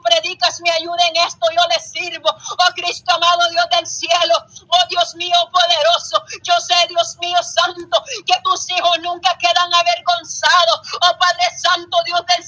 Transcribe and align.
predicas 0.00 0.60
me 0.60 0.70
ayude 0.70 1.02
en 1.08 1.16
esto, 1.26 1.46
yo 1.50 1.62
le 1.68 1.80
sirvo. 1.80 2.30
Oh 2.30 2.72
Cristo 2.74 3.12
amado 3.12 3.48
Dios 3.50 3.66
del 3.70 3.86
cielo, 3.86 4.34
oh 4.68 4.86
Dios 4.88 5.14
mío 5.16 5.36
poderoso, 5.52 6.22
yo 6.42 6.54
sé 6.60 6.74
Dios 6.88 7.16
mío 7.20 7.38
santo 7.42 8.02
que 8.26 8.34
tus 8.42 8.70
hijos 8.70 8.98
nunca 9.02 9.36
quedan 9.38 9.72
avergonzados. 9.72 10.80
Oh 10.94 11.18
Padre 11.18 11.58
Santo 11.58 11.96
Dios 12.04 12.22
del 12.26 12.43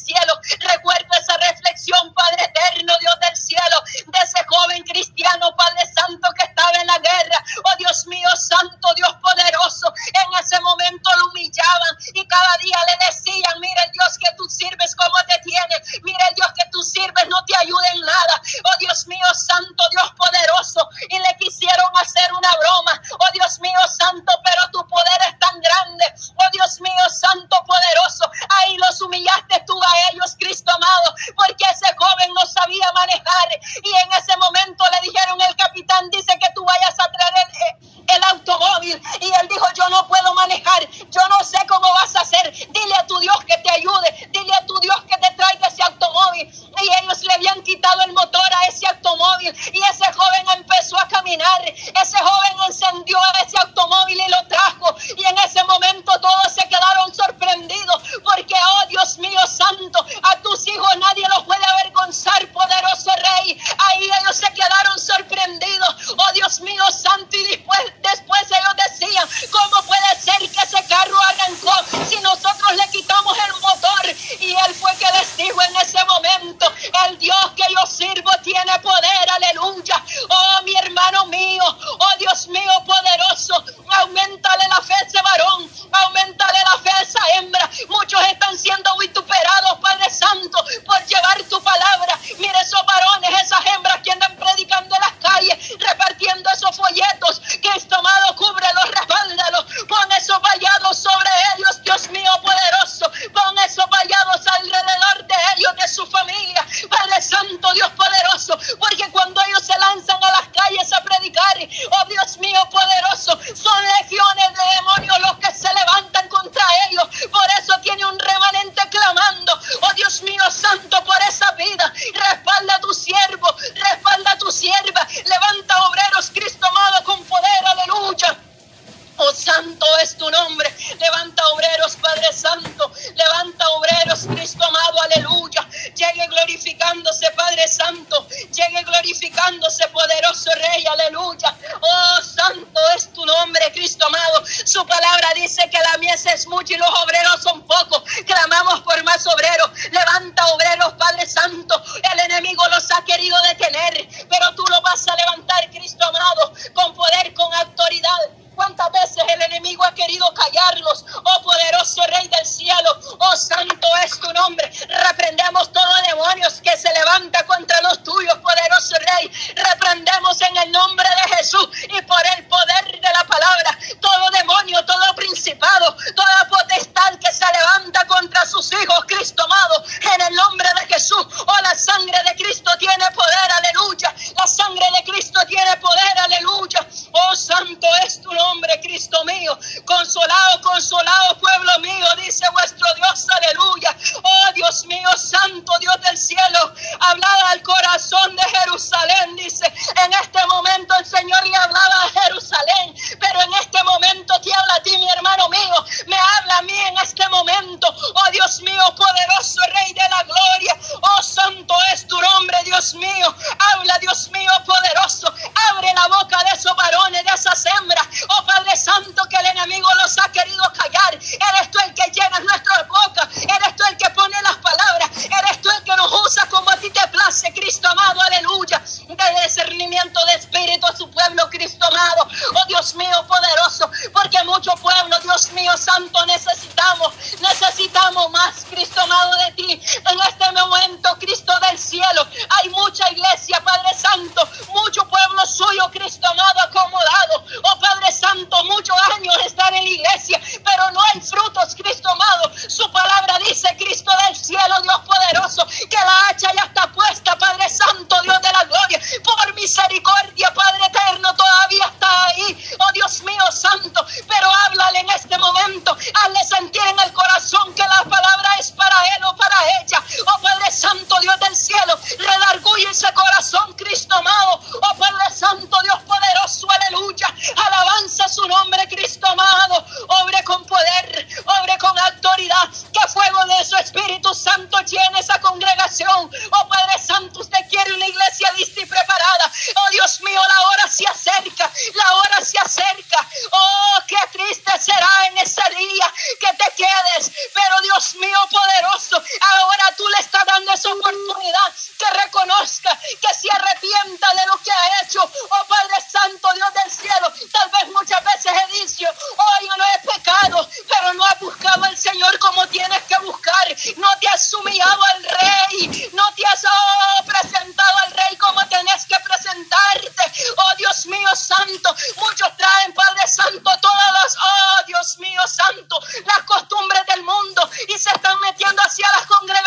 Señor 311.96 312.38
como 312.38 312.66
tienes 312.68 313.02
que 313.02 313.16
buscar. 313.24 313.76
No 313.96 314.08
te 314.20 314.28
has 314.28 314.52
humillado 314.54 315.02
al 315.14 315.22
Rey, 315.24 316.10
no 316.12 316.24
te 316.34 316.46
has 316.46 316.64
oh, 316.64 317.24
presentado 317.24 317.98
al 318.04 318.12
Rey 318.12 318.36
como 318.36 318.66
tienes 318.68 319.04
que 319.06 319.16
presentarte. 319.20 320.22
Oh 320.56 320.76
Dios 320.76 321.06
mío 321.06 321.28
santo, 321.34 321.94
muchos 322.16 322.56
traen 322.56 322.92
Padre 322.92 323.26
Santo 323.26 323.70
todas 323.80 324.12
las, 324.12 324.36
oh 324.36 324.86
Dios 324.86 325.18
mío 325.18 325.42
santo, 325.46 326.00
las 326.24 326.44
costumbres 326.44 327.02
del 327.06 327.22
mundo 327.22 327.70
y 327.88 327.98
se 327.98 328.10
están 328.10 328.38
metiendo 328.40 328.80
hacia 328.82 329.08
las 329.12 329.26
congregaciones. 329.26 329.65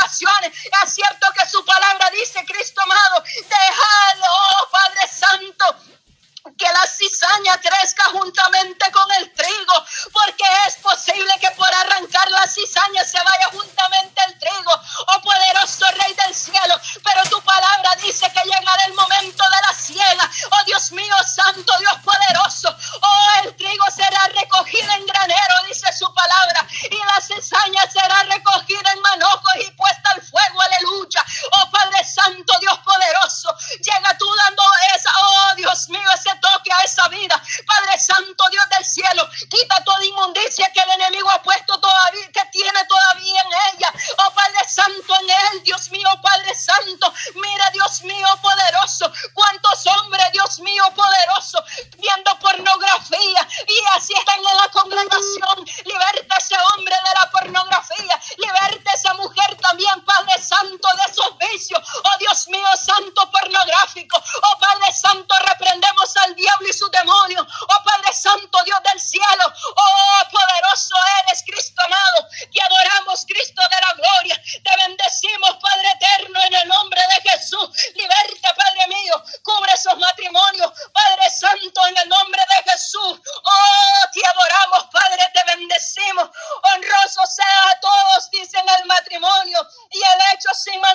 Mío, 36.09 36.15
ese 36.15 36.35
toque 36.39 36.71
a 36.71 36.83
esa 36.83 37.07
vida. 37.09 37.41
Padre 37.65 37.99
Santo, 37.99 38.43
Dios 38.51 38.65
del 38.69 38.85
cielo, 38.85 39.29
quita 39.49 39.83
toda 39.83 40.03
inmundicia 40.05 40.71
que 40.71 40.81
el 40.81 40.91
enemigo 40.91 41.29
ha 41.29 41.41
puesto 41.41 41.79
todavía, 41.79 42.31
que 42.31 42.45
tiene 42.51 42.83
todavía 42.85 43.41
en 43.41 43.77
ella. 43.77 43.93
Oh 44.17 44.31
Padre 44.31 44.67
Santo, 44.67 45.15
en 45.21 45.29
él, 45.29 45.63
Dios 45.63 45.89
mío, 45.91 46.09
Padre 46.21 46.55
Santo. 46.55 47.13
Mira, 47.35 47.69
Dios 47.71 48.01
mío, 48.03 48.27
poderoso. 48.41 49.11
Cuántos 49.33 49.85
hombres, 49.87 50.25
Dios 50.31 50.59
mío, 50.59 50.83
poderoso, 50.95 51.63
viendo 51.97 52.39
pornografía 52.39 53.47
y 53.67 53.97
así 53.97 54.13
están 54.13 54.39
en 54.39 54.57
la 54.57 54.69
congregación. 54.71 55.65
Liberta 55.85 56.35
ese 56.37 56.55
hombre 56.73 56.95
de 56.95 57.13
la 57.19 57.31
pornografía. 57.31 58.21
Liberta 58.37 58.91
esa 58.93 59.13
mujer 59.15 59.55
también, 59.61 60.03
Padre 60.05 60.41
Santo, 60.41 60.87
de 60.95 61.11
esos 61.11 61.37
vicios. 61.37 61.81
Oh 62.03 62.17
Dios 62.19 62.47
mío, 62.47 62.67
Santo 62.75 63.29
pornográfico. 63.31 64.17
Oh 64.17 64.59
Padre 64.59 64.93
Santo, 64.93 65.35
reprendemos 65.47 66.17
al 66.17 66.35
diablo 66.35 66.67
y 66.67 66.73
su 66.73 66.89
demonio. 66.89 67.41
Oh 67.41 67.83
Padre 67.83 68.13
Santo, 68.13 68.57
Dios 68.63 68.79
del 68.91 69.01
cielo. 69.01 69.53
Oh 69.75 70.21
poderoso 70.31 70.95
eres, 71.23 71.43
Cristo 71.45 71.81
amado. 71.85 72.27
Te 72.51 72.61
adoramos, 72.61 73.25
Cristo 73.27 73.61
de 73.69 73.77
la 73.81 73.93
gloria. 73.93 74.41
Te 74.63 74.71
bendecimos, 74.87 75.57
Padre 75.61 75.89
eterno, 75.95 76.39
en 76.41 76.53
el 76.55 76.67
nombre 76.67 77.01
de 77.01 77.29
Jesús. 77.29 77.69
Liberta, 77.95 78.53
Padre 78.55 78.87
mío. 78.87 79.23
Cubre 79.43 79.71
esos 79.73 79.97
matrimonios. 79.97 80.71
Padre 80.93 81.29
Santo, 81.29 81.87
en 81.87 81.97
el 81.97 82.09
nombre 82.09 82.41
de 82.41 82.71
Jesús. 82.71 83.19
Oh, 83.19 84.09
te 84.13 84.25
adoramos, 84.25 84.87
Padre, 84.91 85.29
te 85.33 85.43
bendecimos. 85.45 86.29
Honroso 86.73 87.21
sea 87.27 87.69
a 87.69 87.79
todos, 87.79 88.29
dicen 88.31 88.65
el 88.79 88.85
matrimonio. 88.85 89.67
Y 89.91 89.97
el 89.97 90.21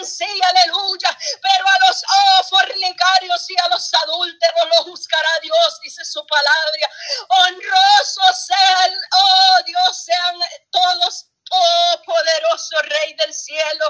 hecho 0.04 0.14
sin 0.14 0.26
mancilla, 0.26 0.48
aleluya. 0.48 1.18
Pero 1.42 1.64
a 1.68 1.88
los 1.88 2.04
oh, 2.04 2.44
fornicarios 2.44 3.50
y 3.50 3.56
a 3.60 3.68
los 3.68 3.94
adúlteros 3.94 4.68
los 4.78 4.86
buscará 4.86 5.30
Dios, 5.42 5.80
dice 5.82 6.04
su 6.04 6.24
palabra. 6.26 6.88
Honroso 7.38 8.22
sean, 8.46 9.00
oh 9.12 9.62
Dios, 9.64 10.04
sean 10.04 10.40
todos 10.70 11.26
Oh, 11.50 12.02
poderoso 12.04 12.76
Rey 12.82 13.14
del 13.14 13.32
cielo. 13.32 13.84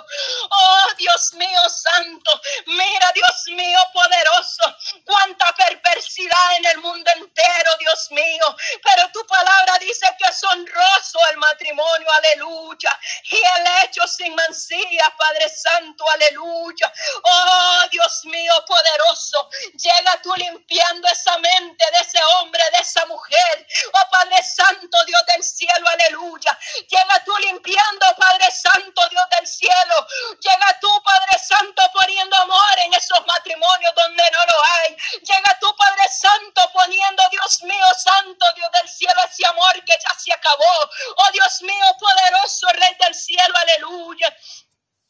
Oh, 0.51 0.87
Dios 0.99 1.33
mío 1.35 1.69
santo. 1.71 2.41
Mira, 2.67 3.13
Dios 3.15 3.45
mío 3.49 3.79
poderoso. 3.93 4.77
Cuánta 5.05 5.47
perversidad 5.57 6.57
en 6.59 6.67
el 6.67 6.79
mundo 6.79 7.11
entero, 7.17 7.71
Dios 7.79 8.09
mío. 8.11 8.57
Pero 8.83 9.11
tu 9.13 9.25
palabra 9.27 9.79
dice 9.79 10.07
que 10.19 10.31
es 10.31 10.45
honroso 10.45 11.19
el 11.31 11.39
matrimonio. 11.39 12.09
Aleluya. 12.11 13.01
Y 13.31 13.37
el 13.37 13.85
hecho 13.85 14.07
sin 14.09 14.35
mancilla, 14.35 15.15
Padre 15.17 15.49
Santo. 15.49 16.05
Aleluya. 16.11 16.93
Oh, 17.23 17.83
Dios 17.91 18.25
mío 18.25 18.65
poderoso. 18.67 19.49
Llega 19.75 20.21
tú 20.23 20.35
limpiando 20.37 21.07
esa 21.09 21.39
mente 21.39 21.85
de 21.93 22.01
ese 22.01 22.23
hombre, 22.25 22.63
de 22.73 22.79
esa 22.79 23.07
mujer. 23.07 23.67
Oh, 23.93 24.11
Padre 24.11 24.43
Santo, 24.43 25.05
Dios 25.07 25.23
del 25.29 25.43
cielo. 25.43 25.89
Aleluya. 25.89 26.59
Llega 26.89 27.25
tú 27.25 27.33
limpiando, 27.45 28.07
Padre 28.17 28.51
Santo, 28.51 29.09
Dios 29.09 29.25
del 29.37 29.47
cielo. 29.47 29.95
Llega 30.41 30.79
tú, 30.81 30.89
Padre 31.05 31.39
Santo, 31.39 31.83
poniendo 31.93 32.37
amor 32.37 32.79
en 32.79 32.95
esos 32.95 33.25
matrimonios 33.27 33.95
donde 33.95 34.25
no 34.33 34.39
lo 34.39 34.65
hay. 34.65 34.97
Llega 35.21 35.59
tú, 35.61 35.75
Padre 35.77 36.09
Santo, 36.09 36.71
poniendo, 36.73 37.23
Dios 37.31 37.63
mío, 37.63 37.87
Santo, 37.99 38.47
Dios 38.57 38.71
del 38.73 38.89
cielo, 38.89 39.21
ese 39.31 39.47
que 39.85 39.93
ya 39.93 40.19
se 40.19 40.33
acabó. 40.33 40.91
Oh 41.17 41.33
Dios 41.33 41.63
mío, 41.63 41.87
poderoso 41.99 42.67
Rey 42.75 42.97
del 43.01 43.15
cielo, 43.15 43.55
aleluya. 43.57 44.37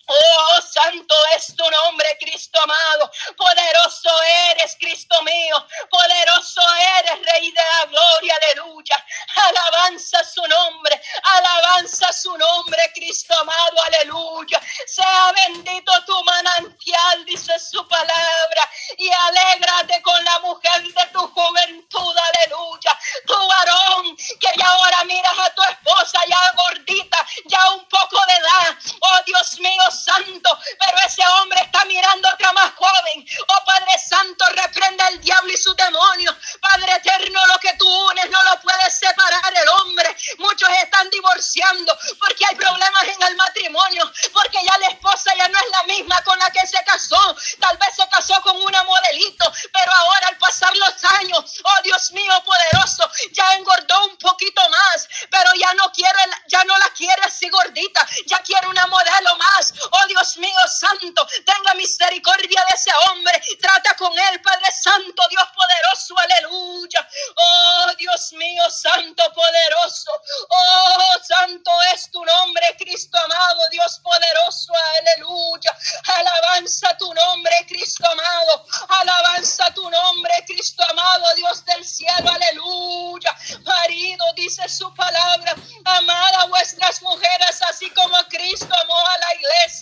Oh, 0.07 0.61
santo 0.61 1.15
es 1.37 1.55
tu 1.57 1.65
nombre, 1.71 2.07
Cristo 2.21 2.61
amado. 2.61 3.11
Poderoso 3.37 4.11
eres, 4.51 4.77
Cristo 4.79 5.23
mío. 5.23 5.67
Poderoso 5.91 6.61
eres, 6.99 7.19
Rey 7.33 7.51
de 7.51 7.61
la 7.61 7.87
gloria, 7.87 8.37
aleluya. 8.37 9.07
Alabanza 9.37 10.23
su 10.25 10.43
nombre, 10.47 11.01
alabanza 11.23 12.13
su 12.13 12.37
nombre, 12.37 12.79
Cristo 12.95 13.35
amado, 13.39 13.83
aleluya. 13.87 14.61
Sea 14.87 15.33
bendito 15.33 15.93
tu 16.05 16.23
manantial, 16.25 17.25
dice 17.25 17.59
su 17.59 17.87
palabra. 17.89 18.71
Y 18.99 19.11
alégrate 19.11 20.03
con 20.03 20.23
la 20.25 20.39
mujer 20.41 20.83
de 20.83 21.07
tu 21.13 21.21
juventud, 21.29 22.17
aleluya. 22.19 22.99
Tu 23.27 23.35
varón, 23.35 24.17
que 24.17 24.49
ya 24.59 24.69
ahora 24.69 25.05
miras 25.05 25.39
a 25.39 25.55
tu 25.55 25.63
esposa 25.63 26.19
ya 26.29 26.53
gordita, 26.57 27.27
ya 27.47 27.71
un 27.73 27.85
poco 27.89 28.25
de 28.27 28.35
edad. 28.35 28.77
Oh, 29.01 29.21
Dios 29.27 29.59
mío, 29.61 29.83
Santo, 29.95 30.59
pero 30.79 30.99
ese 31.07 31.27
hombre 31.27 31.61
está 31.63 31.85
mirando 31.85 32.29
otra 32.29 32.53
más 32.53 32.75
joven. 32.75 33.27
Oh 33.49 33.65
Padre 33.65 33.93
Santo, 34.07 34.45
reprenda 34.55 35.09
el 35.09 35.21
diablo 35.21 35.53
y 35.53 35.57
su 35.57 35.75
demonio. 35.75 36.37
Padre 36.61 36.97
eterno, 36.97 37.47
lo 37.47 37.59
que 37.59 37.73
tú 37.79 37.89
unes 38.11 38.31
no 38.31 38.39
lo 38.45 38.61
puedes 38.61 38.99
separar 38.99 39.53
el 39.55 39.69
hombre. 39.69 40.17
Muchos 40.39 40.69
están 40.83 41.09
divorciando 41.11 41.97
porque 42.19 42.45
hay 42.47 42.57
problemas 42.57 43.03
en 43.05 43.23
el 43.23 43.37
matrimonio, 43.37 44.13
porque 44.33 44.59
ya 44.65 44.77
la 44.79 44.89
esposa 44.89 45.35
ya 45.37 45.49
no 45.49 45.59
es 45.59 45.71
la 45.71 45.83
misma 45.85 46.21
con 46.23 46.39
la 46.39 46.51
que 46.51 46.67
se 46.67 46.83
casó. 46.85 47.37
Tal 47.61 47.77
vez 47.79 47.97
se 47.97 48.09
casó 48.09 48.41
con 48.43 48.57
una 48.61 48.83
modelito, 48.83 49.53
pero 49.73 49.93
ahora 50.01 50.29
al 50.29 50.39
pasar 50.39 50.75
los 50.77 51.05
años, 51.21 51.61
oh 51.63 51.83
Dios 51.83 52.13
mío 52.13 52.43
poderoso, 52.45 53.11
ya 53.33 53.55
engordó 53.55 54.05
un 54.07 54.17
poquito 54.17 54.63
más, 54.69 55.09
pero 55.31 55.51
ya 55.55 55.73
no 55.75 55.91
quiere, 55.93 56.19
ya 56.49 56.65
no 56.65 56.77
la 56.79 56.89
quiere 56.91 57.23
así 57.25 57.49
gordita, 57.49 58.07
ya 58.27 58.39
quiere 58.41 58.67
una 58.69 58.87
modelo 58.87 59.37
más. 59.37 59.73
Oh 59.91 60.07
Dios 60.07 60.37
mío 60.39 60.59
santo, 60.69 61.27
tenga 61.45 61.75
misericordia 61.75 62.65
de 62.69 62.75
ese 62.75 62.91
hombre. 63.07 63.43
Trata 63.61 63.95
con 63.97 64.13
él, 64.13 64.41
Padre 64.43 64.71
Santo, 64.73 65.23
Dios 65.31 65.49
poderoso, 65.55 66.19
aleluya. 66.19 67.09
Oh 67.37 67.93
Dios 67.99 68.33
mío 68.33 68.71
santo, 68.71 69.23
poderoso. 69.33 70.11
Oh 70.49 71.19
santo 71.23 71.71
es 71.95 72.11
tu 72.11 72.25
nombre, 72.25 72.77
Cristo 72.79 73.19
amado, 73.19 73.69
Dios 73.71 74.01
poderoso, 74.03 74.73
aleluya. 74.99 75.77
Alabanza 76.17 76.97
tu 76.97 77.13
nombre, 77.13 77.55
Cristo 77.69 78.05
amado. 78.11 78.67
Alabanza 78.89 79.73
tu 79.75 79.89
nombre, 79.91 80.33
Cristo 80.47 80.83
amado, 80.89 81.35
Dios 81.37 81.65
del 81.65 81.85
cielo, 81.85 82.31
aleluya. 82.31 83.37
Marido, 83.65 84.25
dice 84.35 84.69
su 84.69 84.93
palabra, 84.95 85.55
amada 85.85 86.47
vuestras 86.47 87.03
mujeres, 87.03 87.61
así 87.69 87.91
como 87.91 88.17
Cristo 88.29 88.69
amó 88.83 88.99
a 88.99 89.19
la 89.19 89.35
iglesia 89.35 89.74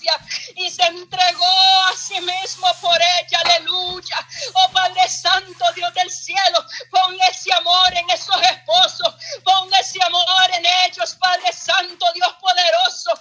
y 0.56 0.70
se 0.70 0.82
entregó 0.84 1.44
a 1.90 1.96
sí 1.96 2.20
mismo 2.20 2.66
por 2.80 2.96
ella, 2.96 3.40
aleluya. 3.44 4.16
Oh 4.54 4.72
Padre 4.72 5.08
Santo, 5.08 5.64
Dios 5.74 5.92
del 5.94 6.10
cielo, 6.10 6.64
pon 6.90 7.16
ese 7.30 7.52
amor 7.54 7.94
en 7.94 8.08
esos 8.10 8.40
esposos, 8.42 9.14
pon 9.44 9.70
ese 9.74 10.02
amor 10.04 10.50
en 10.54 10.64
ellos, 10.86 11.16
Padre 11.20 11.52
Santo, 11.52 12.06
Dios 12.14 12.34
poderoso. 12.40 13.11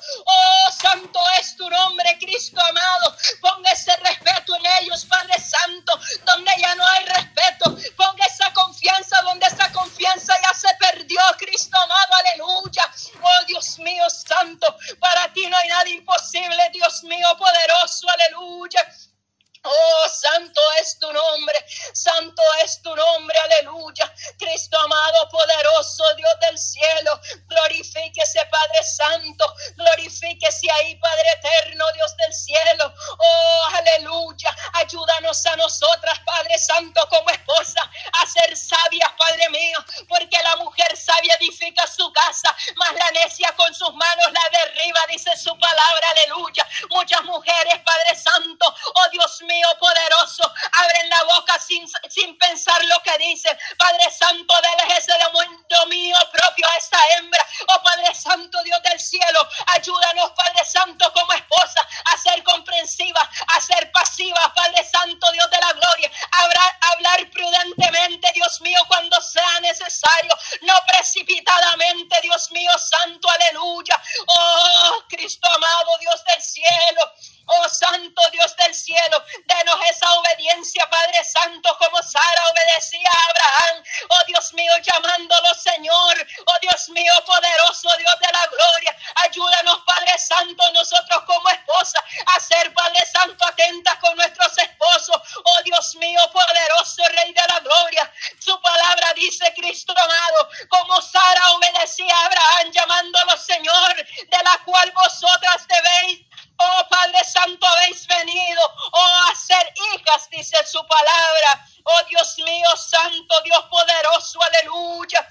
venido, 108.25 108.61
oh, 108.91 109.29
a 109.31 109.35
ser 109.35 109.73
hijas, 109.93 110.29
dice 110.29 110.57
su 110.65 110.85
palabra. 110.87 111.65
Oh 111.83 112.03
Dios 112.09 112.37
mío, 112.39 112.69
santo, 112.75 113.41
Dios 113.43 113.63
poderoso, 113.69 114.39
aleluya. 114.41 115.27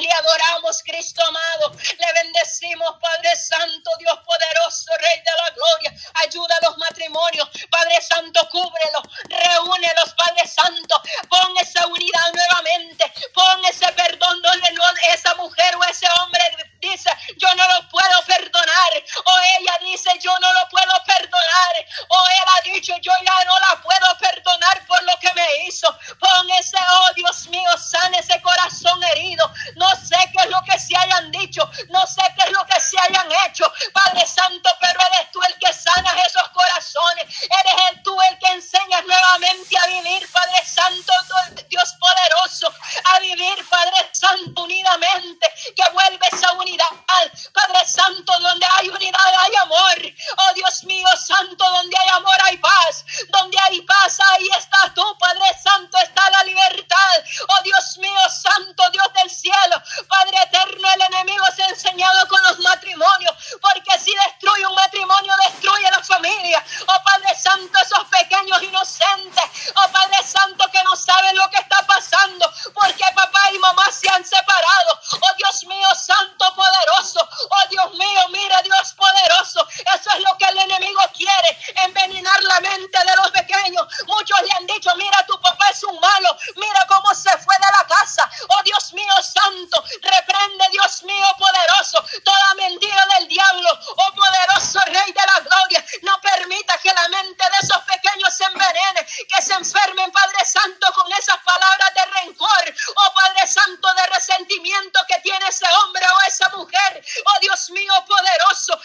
Le 0.00 0.12
adoramos, 0.12 0.82
Cristo 0.82 1.22
amado. 1.26 1.72
Le 1.72 2.12
bendecimos, 2.22 2.96
Padre 3.00 3.34
Santo, 3.34 3.90
Dios 3.98 4.18
poderoso, 4.26 4.90
Rey 5.00 5.18
de 5.20 5.32
la 5.42 5.50
gloria. 5.50 6.02
Ayuda 6.14 6.54
a 6.54 6.66
los 6.68 6.76
matrimonios, 6.76 7.48
Padre 7.70 8.02
Santo, 8.02 8.46
cúbrelos, 8.50 9.04
reúnelos, 9.24 10.14
Padre 10.14 10.46
Santo. 10.46 11.00
Pon 11.30 11.56
esa 11.62 11.86
unidad 11.86 12.32
nuevamente, 12.34 13.10
pon 13.32 13.64
ese 13.64 13.90
perdón 13.92 14.42
donde 14.42 14.70
no, 14.72 14.82
esa 15.14 15.34
mujer 15.36 15.74
o 15.76 15.84
ese 15.84 16.06
hombre 16.20 16.42
dice, 16.90 17.10
yo 17.36 17.48
no 17.56 17.66
lo 17.68 17.88
puedo 17.88 18.22
perdonar. 18.26 18.92
O 19.24 19.32
ella 19.58 19.78
dice, 19.80 20.10
yo 20.20 20.32
no 20.40 20.52
lo 20.52 20.68
puedo 20.68 20.92
perdonar. 21.06 21.74
O 22.08 22.16
él 22.28 22.46
ha 22.56 22.60
dicho, 22.72 22.94
yo 22.98 23.12
ya 23.24 23.44
no 23.44 23.54
la 23.58 23.82
puedo 23.82 24.18
perdonar 24.18 24.86
por 24.86 25.02
lo 25.04 25.18
que 25.18 25.32
me 25.34 25.66
hizo. 25.66 25.88
Pon 26.18 26.50
ese, 26.58 26.78
oh 26.92 27.10
Dios 27.14 27.48
mío, 27.48 27.70
sana 27.78 28.18
ese 28.18 28.40
corazón 28.40 29.02
herido. 29.04 29.50
No 29.76 29.88
sé 29.96 30.16
qué 30.32 30.44
es 30.44 30.50
lo 30.50 30.62
que 30.62 30.78
se 30.78 30.96
hayan 30.96 31.30
dicho. 31.30 31.68
No 31.90 32.06
sé 32.06 32.22
qué 32.36 32.44
es 32.46 32.52
lo 32.52 32.64
que 32.66 32.80
se 32.80 32.98
hayan 32.98 33.28
hecho. 33.46 33.72
Padre 33.92 34.26
Santo, 34.26 34.70
pero 34.80 35.00
eres 35.00 35.30
tú 35.32 35.40
el 35.42 35.58
que 35.58 35.72
sanas 35.72 36.26
esos 36.26 36.48
corazones. 36.50 37.26
Eres 37.42 38.02
tú 38.02 38.16
el 38.30 38.38
que 38.38 38.48
enseñas 38.52 39.04
nuevamente 39.04 39.78
a 39.78 39.86
vivir, 39.86 40.30
Padre 40.32 40.64
Santo, 40.64 41.12
Dios 41.68 41.94
poderoso, 41.98 42.72
a 43.04 43.18
vivir, 43.20 43.68
Padre 43.68 44.10
Santo, 44.12 44.62
unidamente. 44.62 45.52
Que 45.74 45.90
vuelves 45.92 46.35
ese 105.56 105.66
hombre 105.80 106.04
o 106.04 106.28
esa 106.28 106.48
mujer, 106.50 107.04
oh 107.24 107.40
Dios 107.40 107.70
mío 107.70 107.92
poderoso, 108.06 108.78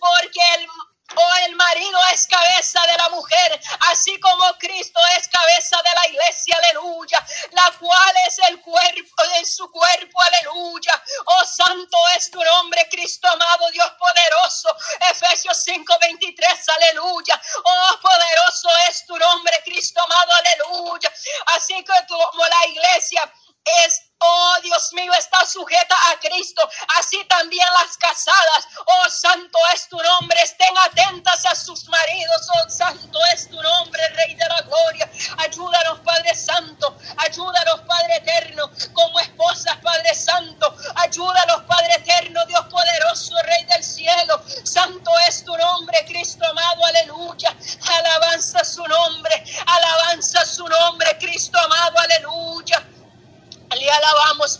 porque 0.00 0.40
el 0.56 0.68
Oh, 1.16 1.34
el 1.46 1.56
marido 1.56 1.98
es 2.12 2.26
cabeza 2.26 2.82
de 2.82 2.94
la 2.98 3.08
mujer, 3.08 3.58
así 3.90 4.20
como 4.20 4.44
Cristo 4.58 5.00
es 5.16 5.26
cabeza 5.28 5.78
de 5.78 5.94
la 5.94 6.08
iglesia, 6.08 6.54
aleluya, 6.58 7.26
la 7.52 7.72
cual 7.78 8.14
es 8.26 8.38
el 8.46 8.60
cuerpo 8.60 9.22
de 9.34 9.44
su 9.46 9.70
cuerpo, 9.70 10.20
aleluya. 10.20 11.02
Oh, 11.24 11.46
santo 11.46 11.96
es 12.14 12.30
tu 12.30 12.42
nombre, 12.44 12.86
Cristo 12.90 13.26
amado, 13.26 13.70
Dios 13.70 13.90
poderoso. 13.98 14.68
Efesios 15.10 15.64
5:23, 15.64 16.68
aleluya. 16.68 17.40
Oh, 17.64 17.98
poderoso 18.02 18.68
es 18.90 19.06
tu 19.06 19.16
nombre, 19.16 19.62
Cristo 19.64 20.02
amado, 20.02 20.32
aleluya. 20.34 21.10
Así 21.56 21.82
que 21.84 22.06
como 22.06 22.44
la 22.44 22.66
iglesia 22.66 23.32
es 23.86 24.07
Oh 24.20 24.56
Dios 24.64 24.92
mío, 24.94 25.12
está 25.16 25.46
sujeta 25.46 25.94
a 26.10 26.18
Cristo, 26.18 26.68
así 26.98 27.24
también 27.26 27.66
las 27.80 27.96
casadas. 27.96 28.66
Oh 28.84 29.08
santo 29.08 29.56
es 29.72 29.88
tu 29.88 29.96
nombre, 29.96 30.36
estén 30.42 30.76
atentas 30.86 31.46
a 31.46 31.54
sus 31.54 31.88
maridos. 31.88 32.48
Oh 32.56 32.68
santo 32.68 33.18
es 33.32 33.48
tu 33.48 33.62
nombre, 33.62 34.08
Rey 34.08 34.34
de 34.34 34.48
la 34.48 34.60
Gloria. 34.62 35.08
Ayúdanos, 35.36 36.00
Padre 36.00 36.34
Santo, 36.34 36.98
ayúdanos, 37.16 37.80
Padre 37.82 38.16
Eterno, 38.16 38.68
como 38.92 39.20
esposas, 39.20 39.76
Padre 39.76 40.12
Santo. 40.16 40.74
Ayúdanos, 40.96 41.62
Padre 41.68 41.94
Eterno, 41.94 42.44
Dios 42.46 42.66
poderoso, 42.66 43.36
Rey 43.44 43.64
del 43.66 43.84
cielo. 43.84 44.42
Santo 44.64 45.12
es 45.28 45.44
tu 45.44 45.56
nombre, 45.56 46.04
Cristo 46.08 46.44
amado, 46.44 46.84
aleluya. 46.86 47.56
Alabanza 47.86 48.64
su 48.64 48.84
nombre, 48.84 49.44
alabanza 49.64 50.44
su 50.44 50.66
nombre, 50.66 51.16
Cristo 51.18 51.56
amado, 51.56 51.98
aleluya. 52.00 52.97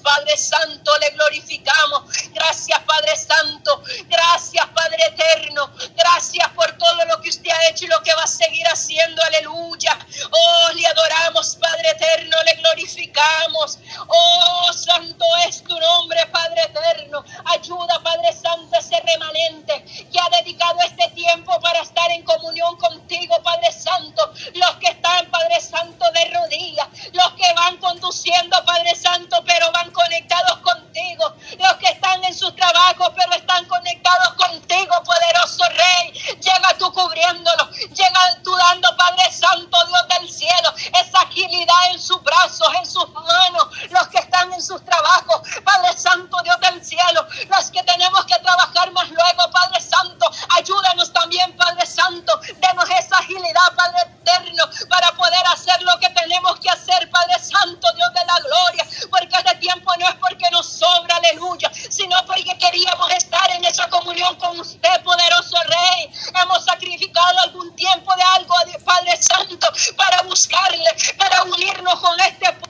Padre 0.02 0.36
Santo, 0.36 0.90
le 1.00 1.10
glorificamos. 1.10 2.02
Gracias, 2.32 2.80
Padre 2.80 3.16
Santo. 3.16 3.82
Gracias, 4.08 4.66
Padre 4.74 4.98
Eterno. 5.06 5.70
Gracias 5.94 6.48
por 6.50 6.76
todo 6.76 7.04
lo 7.04 7.20
que 7.20 7.28
usted 7.30 7.50
ha 7.50 7.68
hecho 7.68 7.84
y 7.84 7.88
lo 7.88 8.02
que 8.02 8.14
va 8.14 8.24
a 8.24 8.26
seguir 8.26 8.66
haciendo. 8.66 9.22
Aleluya. 9.22 9.98
Oh, 10.30 10.72
le 10.74 10.86
adoramos, 10.86 11.56
Padre 11.56 11.90
Eterno, 11.90 12.36
le 12.44 12.54
glorificamos. 12.54 13.78
Oh, 14.08 14.72
santo 14.72 15.24
es 15.46 15.62
tu 15.62 15.78
nombre, 15.78 16.26
Padre 16.26 16.62
Eterno. 16.62 17.24
Ayuda, 17.46 18.00
Padre 18.02 18.32
Santo, 18.32 18.76
ese 18.78 18.98
remanente 19.00 19.84
que 20.10 20.18
ha 20.20 20.42
dedicado 20.42 20.78
este 20.84 21.08
tiempo 21.10 21.58
para 21.60 21.80
estar 21.80 22.10
en 22.10 22.22
comunión 22.22 22.76
contigo, 22.76 23.36
Padre 23.42 23.72
Santo. 23.72 24.32
Los 24.54 24.76
que 24.76 24.88
están, 24.88 25.30
Padre 25.30 25.60
Santo, 25.60 26.04
de 26.12 26.24
rodillas. 26.30 26.88
Los 27.12 27.32
que 27.32 27.52
van 27.54 27.76
conduciendo, 27.78 28.56
Padre 28.64 28.94
Santo, 28.94 29.42
pero 29.44 29.67
van 29.72 29.90
conectados 29.90 30.58
contigo. 30.58 31.34
Los 31.58 31.74
que 31.76 31.88
están 31.88 32.22
en 32.24 32.34
sus 32.34 32.54
trabajos, 32.54 33.10
pero 33.16 33.32
están 33.32 33.64
conectados 33.66 34.34
contigo, 34.34 34.94
poderoso 35.04 35.64
Rey. 35.70 36.12
Llega 36.12 36.76
tú 36.78 36.92
cubriéndolo. 36.92 37.70
Llega 37.70 38.20
tú 38.42 38.54
dando, 38.56 38.96
Padre 38.96 39.30
Santo, 39.32 39.76
Dios 39.86 40.08
del 40.18 40.30
cielo, 40.30 40.74
esa 41.00 41.20
agilidad 41.20 41.90
en 41.90 41.98
sus 41.98 42.22
brazos, 42.22 42.68
en 42.78 42.86
sus 42.86 43.08
manos. 43.10 43.68
Los 43.90 44.08
que 44.08 44.18
están 44.18 44.52
en 44.52 44.62
sus 44.62 44.84
trabajos, 44.84 45.42
Padre 45.64 45.96
Santo, 45.96 46.36
Dios 46.42 46.60
del 46.60 46.84
cielo. 46.84 47.26
Los 47.48 47.70
que 47.70 47.82
tenemos 47.82 48.24
que 48.26 48.38
trabajar 48.40 48.90
más 48.92 49.08
luego, 49.08 49.50
Padre 49.50 49.80
Santo. 49.80 50.30
Ayúdanos 50.50 51.12
también, 51.12 51.56
Padre 51.56 51.86
Santo. 51.86 52.38
Denos 52.58 52.90
esa 52.90 53.16
agilidad, 53.18 53.74
Padre 53.76 54.00
eterno, 54.02 54.64
para 54.88 55.12
poder 55.12 55.46
hacer 55.52 55.80
lo 55.82 55.98
que 55.98 56.10
tenemos 56.10 56.58
que 56.60 56.70
hacer, 56.70 57.08
Padre 57.10 57.38
Santo, 57.38 57.86
Dios 57.94 58.12
de 58.12 58.24
la 58.26 58.38
gloria 58.40 58.84
porque 59.10 59.36
este 59.36 59.54
tiempo 59.56 59.90
no 59.98 60.08
es 60.08 60.14
porque 60.16 60.50
nos 60.50 60.66
sobra, 60.66 61.16
aleluya, 61.16 61.70
sino 61.90 62.16
porque 62.26 62.56
queríamos 62.58 63.10
estar 63.12 63.50
en 63.52 63.64
esa 63.64 63.88
comunión 63.88 64.34
con 64.36 64.58
usted, 64.60 65.02
poderoso 65.02 65.56
Rey. 65.66 66.10
Hemos 66.42 66.64
sacrificado 66.64 67.38
algún 67.44 67.74
tiempo 67.76 68.10
de 68.16 68.22
algo, 68.22 68.54
Padre 68.84 69.16
Santo, 69.20 69.66
para 69.96 70.22
buscarle, 70.22 70.90
para 71.16 71.42
unirnos 71.44 72.00
con 72.00 72.18
este 72.20 72.68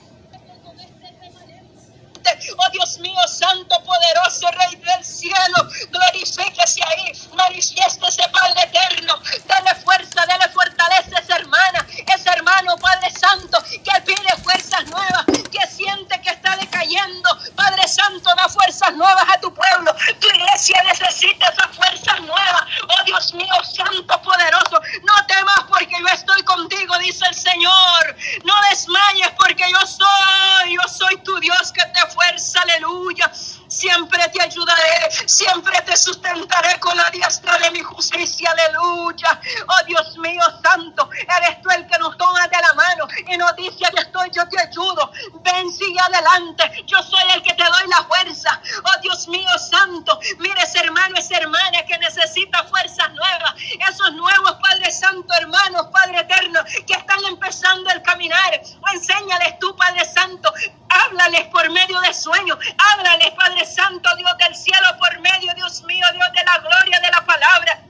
Oh 2.57 2.71
Dios 2.71 2.99
mío, 2.99 3.19
Santo, 3.27 3.81
poderoso 3.83 4.47
Rey 4.51 4.75
del 4.75 5.05
cielo, 5.05 5.69
glorifíquese 5.89 6.81
ahí, 6.83 7.11
manifiéstese 7.33 8.23
Padre 8.31 8.63
eterno, 8.63 9.19
dale 9.47 9.75
fuerza, 9.75 10.25
dale 10.27 10.47
fortaleza 10.49 11.15
a 11.15 11.19
esa 11.19 11.35
hermana, 11.37 11.87
ese 11.89 12.29
hermano, 12.29 12.75
Padre 12.77 13.11
Santo, 13.11 13.57
que 13.63 14.01
pide 14.05 14.37
fuerzas 14.43 14.85
nuevas, 14.87 15.25
que 15.25 15.67
siente 15.67 16.21
que 16.21 16.29
está 16.29 16.55
decayendo, 16.57 17.29
Padre 17.55 17.87
Santo, 17.87 18.29
da 18.35 18.49
fuerzas 18.49 18.93
nuevas 18.95 19.25
a 19.27 19.39
tu 19.39 19.53
pueblo, 19.53 19.95
tu 20.19 20.27
iglesia 20.27 20.81
necesita 20.85 21.47
esas 21.47 21.75
fuerzas 21.75 22.19
nuevas, 22.21 22.63
oh 22.83 23.03
Dios 23.05 23.33
mío, 23.33 23.55
Santo, 23.63 24.21
poderoso, 24.21 24.81
no 25.03 25.25
temas 25.25 25.63
porque 25.69 25.95
yo 25.99 26.07
estoy 26.07 26.43
contigo, 26.43 26.97
dice 26.99 27.25
el 27.27 27.35
Señor, 27.35 28.15
no 28.43 28.53
desmayes 28.69 29.31
porque 29.37 29.63
yo 29.71 29.87
soy, 29.87 30.75
yo 30.75 30.93
soy 30.93 31.17
tu 31.23 31.39
Dios 31.39 31.71
que 31.71 31.85
te 31.85 32.09
fuerza, 32.09 32.61
aleluya. 32.61 33.31
Siempre 33.67 34.27
te 34.29 34.49
siempre 35.25 35.81
te 35.81 35.95
sustentaré 35.97 36.79
con 36.79 36.95
la 36.95 37.09
diestra 37.09 37.57
de 37.57 37.71
mi 37.71 37.81
justicia, 37.81 38.51
aleluya. 38.51 39.39
Oh 39.67 39.85
Dios 39.85 40.17
mío 40.17 40.43
santo, 40.63 41.09
eres 41.11 41.61
tú 41.61 41.69
el 41.69 41.87
que 41.87 41.97
nos 41.99 42.17
toma 42.17 42.47
de 42.47 42.57
la 42.57 42.73
mano 42.73 43.07
y 43.27 43.37
nos 43.37 43.55
dice, 43.55 43.85
aquí 43.85 43.99
estoy, 43.99 44.29
yo 44.31 44.47
te 44.47 44.61
ayudo. 44.61 45.11
Ven, 45.41 45.71
sigue 45.71 45.99
adelante, 45.99 46.83
yo 46.85 47.01
soy 47.03 47.23
el 47.35 47.43
que 47.43 47.53
te 47.53 47.63
doy 47.63 47.89
la 47.89 48.03
fuerza. 48.03 48.48
Oh 48.83 49.01
Dios 49.01 49.27
mío 49.27 49.49
santo, 49.57 50.19
mire 50.39 50.61
ese 50.61 50.79
hermano, 50.79 51.15
esa 51.17 51.37
hermana 51.37 51.83
que 51.87 51.97
necesita 51.97 52.63
fuerzas 52.65 53.11
nuevas, 53.13 53.53
esos 53.89 54.13
nuevos 54.13 54.53
Padre 54.61 54.91
Santo, 54.91 55.33
hermanos, 55.35 55.87
Padre 55.91 56.19
Eterno, 56.19 56.63
que 56.85 56.93
están 56.93 57.23
empezando 57.25 57.89
el 57.91 58.01
caminar. 58.01 58.61
Enséñales 58.93 59.59
tú, 59.59 59.75
Padre 59.75 60.05
Santo, 60.05 60.53
háblales 60.89 61.47
por 61.47 61.69
medio 61.71 61.99
de 62.01 62.13
sueños, 62.13 62.57
háblales, 62.93 63.31
Padre 63.31 63.65
Santo, 63.65 64.09
Dios 64.15 64.31
del 64.37 64.55
cielo, 64.55 64.87
por 64.99 65.19
medio, 65.19 65.53
Dios 65.55 65.83
mío, 65.83 66.05
Dios 66.13 66.27
de 66.33 66.43
la 66.43 66.57
gloria 66.59 66.99
de 66.99 67.11
la 67.11 67.25
palabra 67.25 67.88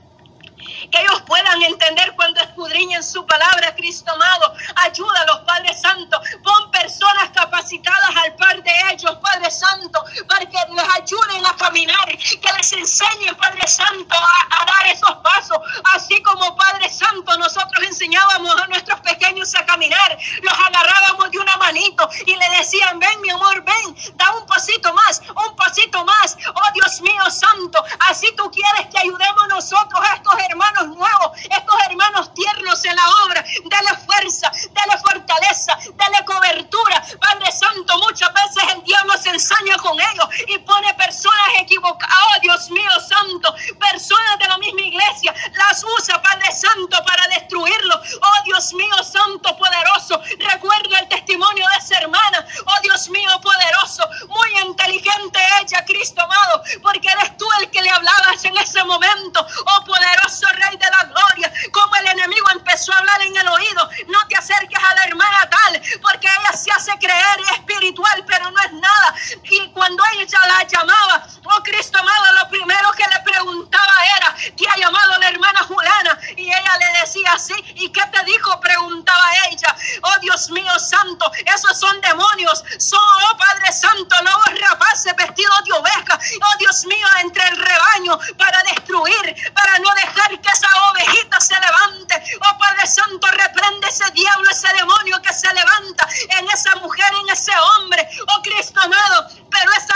que 0.90 1.00
ellos 1.00 1.22
puedan 1.26 1.62
entender 1.62 2.12
cuando 2.16 2.40
escudriñen 2.40 3.02
su 3.02 3.24
palabra, 3.26 3.74
Cristo 3.74 4.10
amado. 4.12 4.54
Ayúdalos, 4.76 5.40
Padre 5.46 5.74
Santo. 5.74 6.20
Pon 6.42 6.70
personas 6.70 7.30
capacitadas 7.34 8.10
al 8.24 8.34
par 8.36 8.62
de 8.62 8.72
ellos, 8.92 9.16
Padre 9.22 9.50
Santo, 9.50 10.04
para 10.28 10.46
que 10.46 10.58
les 10.74 10.88
ayuden 10.96 11.46
a 11.46 11.56
caminar, 11.56 12.06
que 12.06 12.52
les 12.56 12.72
enseñen, 12.72 13.34
Padre 13.36 13.66
Santo, 13.66 14.14
a, 14.14 14.62
a 14.62 14.64
dar 14.66 14.86
esos 14.92 15.16
pasos. 15.16 15.58
Así 15.94 16.22
como, 16.22 16.56
Padre 16.56 16.88
Santo, 16.90 17.36
nosotros 17.38 17.86
enseñábamos 17.86 18.60
a 18.60 18.66
nuestros 18.66 19.00
pequeños 19.00 19.54
a 19.54 19.64
caminar, 19.64 20.18
los 20.42 20.54
agarrábamos 20.54 21.30
de 21.30 21.38
una 21.38 21.49
y 21.76 22.36
le 22.36 22.50
decían, 22.58 22.98
ven, 22.98 23.20
mi 23.20 23.30
amor, 23.30 23.62
ven, 23.64 23.96
da 24.14 24.34
un 24.34 24.46
pasito 24.46 24.92
más, 24.92 25.20
un 25.28 25.56
pasito 25.56 26.04
más. 26.04 26.36
Oh 26.48 26.72
Dios 26.74 27.00
mío 27.00 27.30
santo, 27.30 27.82
así 28.08 28.26
tú 28.36 28.50
quieres 28.50 28.86
que 28.92 28.98
ayudemos 28.98 29.48
nosotros 29.48 30.00
a 30.00 30.16
estos 30.16 30.34
hermanos 30.48 30.88
nuevos, 30.88 31.38
estos 31.42 31.76
hermanos 31.88 32.34
tiernos 32.34 32.84
en 32.84 32.96
la 32.96 33.02
obra. 33.26 33.44
Dale 33.66 33.88
fuerza, 34.06 34.19
dale 34.28 34.98
fortaleza, 34.98 35.78
dale 35.94 36.24
cobertura. 36.24 37.02
Padre 37.20 37.52
Santo, 37.52 37.98
muchas 37.98 38.30
veces 38.32 38.74
el 38.74 38.82
diablo 38.84 39.16
se 39.18 39.30
ensaña 39.30 39.76
con 39.78 39.98
ellos 39.98 40.28
y 40.48 40.58
pone 40.58 40.92
personas 40.94 41.48
equivocadas. 41.60 42.14
Oh 42.20 42.40
Dios 42.42 42.70
mío 42.70 42.90
Santo, 43.00 43.54
personas 43.78 44.38
de 44.38 44.48
la 44.48 44.58
misma 44.58 44.82
iglesia, 44.82 45.34
las 45.52 45.84
usa 45.98 46.20
Padre 46.22 46.52
Santo 46.52 47.02
para 47.04 47.26
destruirlo. 47.28 47.94
Oh 47.96 48.42
Dios 48.44 48.72
mío 48.74 48.94
Santo, 49.02 49.56
poderoso. 49.56 50.20
Recuerdo 50.38 50.96
el 51.00 51.08
testimonio 51.08 51.64
de 51.72 51.78
esa 51.78 51.98
hermana. 51.98 52.46
Oh 52.66 52.80
Dios 52.82 53.08
mío, 53.08 53.30
poderoso. 53.42 54.08
Muy 54.28 54.58
inteligente 54.66 55.38
ella, 55.60 55.84
Cristo 55.84 56.22
amado, 56.22 56.62
porque 56.82 57.08
eres 57.08 57.36
tú 57.36 57.46
el 57.60 57.70
que 57.70 57.82
le 57.82 57.90
hablabas 57.90 58.44
en 58.44 58.56
ese 58.58 58.84
momento. 58.84 59.46
Oh 59.66 59.84
poderoso 59.84 60.46
Rey 60.52 60.76
de 60.76 60.86
la 60.86 61.04
gloria, 61.08 61.52
como 61.72 61.96
el 61.96 62.06
enemigo 62.08 62.46
empezó 62.52 62.92
a 62.92 62.98
hablar 62.98 63.22
en 63.22 63.36
el 63.36 63.48
oído, 63.48 63.90
no 64.10 64.18
te 64.28 64.36
acerques 64.36 64.78
a 64.78 64.94
la 64.94 65.04
hermana 65.04 65.48
tal, 65.48 65.82
porque 66.02 66.26
ella 66.26 66.56
se 66.56 66.70
hace 66.72 66.92
creer 66.98 67.40
espiritual, 67.54 68.24
pero 68.26 68.50
no 68.50 68.60
es 68.60 68.72
nada. 68.72 69.14
Y 69.44 69.70
cuando 69.70 70.02
ella 70.18 70.38
la 70.46 70.66
llamaba, 70.66 71.26
oh 71.44 71.62
Cristo 71.62 71.98
amado, 71.98 72.32
lo 72.42 72.48
primero 72.48 72.92
que 72.92 73.04
le 73.04 73.20
preguntaba 73.24 73.92
era, 74.16 74.36
¿te 74.56 74.68
ha 74.68 74.76
llamado 74.76 75.18
la 75.18 75.28
hermana 75.28 75.60
Juliana 75.64 76.18
Y 76.36 76.46
ella 76.46 76.76
le 76.78 77.00
decía 77.00 77.32
así, 77.32 77.54
¿y 77.74 77.90
qué 77.90 78.02
te 78.12 78.24
dijo? 78.24 78.60
Preguntaba 78.60 79.26
ella, 79.50 79.76
oh 80.02 80.18
Dios 80.20 80.50
mío 80.50 80.78
santo, 80.78 81.30
esos 81.46 81.78
son 81.78 82.00
demonios, 82.00 82.64
son, 82.78 83.00
oh 83.00 83.36
Padre 83.36 83.72
Santo, 83.72 84.16
lobos 84.22 84.60
rapaces 84.60 85.14
vestidos 85.16 85.64
de 85.64 85.72
oveja, 85.72 86.18
oh 86.18 86.58
Dios 86.58 86.84
mío, 86.86 87.06
entre 87.22 87.46
el 87.48 87.56
rebaño 87.56 88.18
para 88.36 88.62
destruir, 88.62 89.52
para 89.54 89.78
no 89.78 89.90
dejar 89.94 90.40
que 90.40 90.56
Santo, 92.86 93.26
reprende 93.28 93.88
ese 93.88 94.10
diablo, 94.12 94.50
ese 94.50 94.68
demonio 94.74 95.20
que 95.22 95.32
se 95.32 95.52
levanta 95.52 96.08
en 96.38 96.48
esa 96.50 96.74
mujer, 96.76 97.12
en 97.22 97.30
ese 97.30 97.52
hombre, 97.58 98.08
oh 98.26 98.42
Cristo 98.42 98.80
amado, 98.80 99.26
pero 99.50 99.70
es 99.72 99.89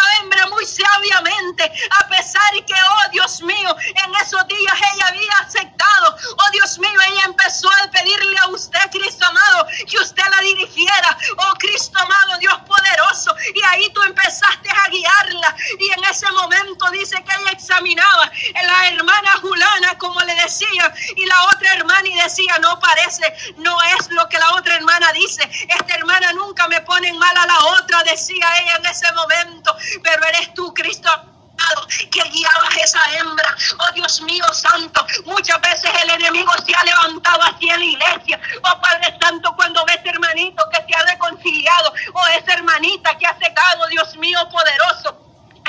muy 0.50 0.66
sabiamente, 0.66 1.64
a 2.00 2.08
pesar 2.08 2.52
que, 2.66 2.74
oh 2.74 3.10
Dios 3.10 3.42
mío, 3.42 3.76
en 3.80 4.14
esos 4.16 4.46
días 4.46 4.74
ella 4.94 5.06
había 5.08 5.32
aceptado, 5.40 6.16
oh 6.30 6.50
Dios 6.52 6.78
mío, 6.78 6.98
ella 7.08 7.22
empezó 7.26 7.68
a 7.68 7.90
pedirle 7.90 8.36
a 8.42 8.48
usted, 8.48 8.80
Cristo 8.90 9.24
amado, 9.26 9.66
que 9.88 9.98
usted 9.98 10.22
la 10.30 10.42
dirigiera, 10.42 11.18
oh 11.36 11.54
Cristo 11.58 11.98
amado, 11.98 12.38
Dios 12.38 12.54
poderoso, 12.66 13.34
y 13.54 13.62
ahí 13.64 13.90
tú 13.92 14.02
empezaste 14.02 14.70
a 14.70 14.88
guiarla, 14.88 15.56
y 15.78 15.90
en 15.90 16.04
ese 16.04 16.30
momento 16.32 16.90
dice 16.90 17.22
que 17.24 17.34
ella 17.40 17.50
examinaba 17.52 18.30
la 18.62 18.88
hermana 18.88 19.30
Julana, 19.40 19.98
como 19.98 20.20
le 20.20 20.34
decía, 20.36 20.92
y 21.16 21.26
la 21.26 21.42
otra 21.44 21.74
hermana, 21.74 22.08
y 22.08 22.14
decía, 22.14 22.58
no 22.60 22.78
parece, 22.80 23.34
no 23.56 23.76
es 23.98 24.10
lo 24.10 24.28
que 24.28 24.38
la 24.38 24.50
otra 24.54 24.74
hermana 24.74 25.12
dice, 25.12 25.48
esta 25.68 25.94
hermana 25.94 26.32
nunca 26.32 26.68
me 26.68 26.80
pone 26.82 27.08
en 27.08 27.18
mal 27.18 27.36
a 27.36 27.46
la 27.46 27.58
otra, 27.80 28.02
decía 28.04 28.46
ella 28.60 28.76
en 28.76 28.86
ese 28.86 29.12
momento, 29.12 29.53
mío 34.24 34.44
santo, 34.52 35.06
muchas 35.24 35.60
veces 35.60 35.90
el 36.02 36.10
enemigo 36.10 36.52
se 36.64 36.74
ha 36.74 36.84
levantado 36.84 37.40
en 37.72 37.78
la 37.78 37.84
iglesia. 37.84 38.40
Oh 38.62 38.80
Padre 38.80 39.16
Santo, 39.20 39.54
cuando 39.56 39.84
ves 39.84 40.00
hermanito 40.04 40.62
que 40.70 40.82
se 40.86 40.98
ha 40.98 41.02
reconciliado, 41.04 41.92
o 42.12 42.26
esa 42.28 42.54
hermanita 42.54 43.16
que 43.16 43.26
ha 43.26 43.38
secado, 43.38 43.86
Dios 43.88 44.16
mío 44.16 44.38
poderoso. 44.50 45.20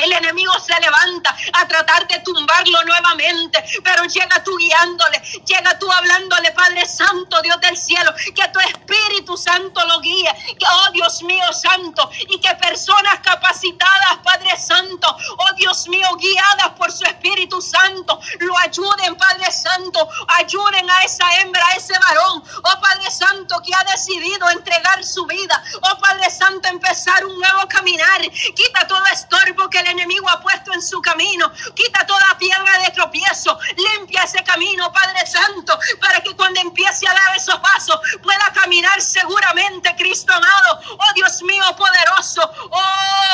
El 0.03 0.11
enemigo 0.11 0.51
se 0.59 0.73
levanta 0.81 1.35
a 1.53 1.67
tratar 1.67 2.05
de 2.07 2.19
tumbarlo 2.19 2.83
nuevamente, 2.83 3.63
pero 3.81 4.03
llega 4.03 4.43
tú 4.43 4.51
guiándole, 4.57 5.21
llega 5.45 5.79
tú 5.79 5.89
hablándole, 5.89 6.51
Padre 6.51 6.85
Santo, 6.85 7.41
Dios 7.41 7.61
del 7.61 7.77
cielo, 7.77 8.13
que 8.35 8.47
tu 8.49 8.59
Espíritu 8.59 9.37
Santo 9.37 9.85
lo 9.87 10.01
guíe, 10.01 10.29
que, 10.59 10.65
oh 10.65 10.91
Dios 10.91 11.23
mío 11.23 11.45
Santo, 11.53 12.09
y 12.27 12.39
que 12.41 12.53
personas 12.55 13.21
capacitadas, 13.23 14.17
Padre 14.21 14.57
Santo, 14.57 15.15
oh 15.37 15.53
Dios 15.55 15.87
mío, 15.87 16.09
guiadas 16.19 16.71
por 16.77 16.91
Espíritu 17.25 17.59
Santo, 17.59 18.19
lo 18.39 18.55
ayuden, 18.59 19.15
Padre 19.15 19.51
Santo, 19.51 20.07
ayuden 20.37 20.87
a 20.87 21.03
esa 21.03 21.25
hembra, 21.37 21.65
a 21.69 21.75
ese 21.75 21.93
varón, 22.07 22.43
oh 22.57 22.81
Padre 22.81 23.09
Santo, 23.09 23.59
que 23.65 23.73
ha 23.73 23.83
decidido 23.91 24.47
entregar 24.51 25.03
su 25.03 25.25
vida, 25.25 25.63
oh 25.81 25.97
Padre 25.99 26.29
Santo, 26.29 26.67
empezar 26.67 27.25
un 27.25 27.39
nuevo 27.39 27.67
caminar, 27.67 28.21
quita 28.55 28.85
todo 28.87 29.03
estorbo 29.11 29.67
que 29.69 29.81
enemigo 29.95 30.29
ha 30.29 30.41
puesto 30.41 30.73
en 30.73 30.81
su 30.81 31.01
camino. 31.01 31.51
Quita 31.73 32.05
toda 32.05 32.37
piedra 32.37 32.79
de 32.83 32.91
tropiezo. 32.91 33.57
Limpia 33.77 34.23
ese 34.23 34.43
camino, 34.43 34.91
Padre 34.91 35.25
Santo, 35.25 35.77
para 35.99 36.21
que 36.21 36.35
cuando 36.35 36.59
empiece 36.59 37.07
a 37.07 37.13
dar 37.13 37.35
esos 37.35 37.55
pasos 37.59 37.99
pueda 38.21 38.51
caminar 38.53 39.01
seguramente, 39.01 39.95
Cristo 39.95 40.33
amado. 40.33 40.79
Oh 40.91 41.13
Dios 41.13 41.41
mío 41.43 41.63
poderoso. 41.77 42.41